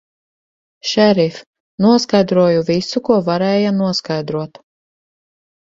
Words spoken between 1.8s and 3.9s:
noskaidroju visu, ko varēja